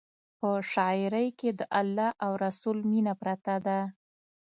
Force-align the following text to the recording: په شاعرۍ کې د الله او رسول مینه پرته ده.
په 0.39 0.49
شاعرۍ 0.71 1.27
کې 1.39 1.49
د 1.59 1.61
الله 1.79 2.09
او 2.25 2.31
رسول 2.45 2.77
مینه 2.89 3.13
پرته 3.21 3.55
ده. 3.65 3.79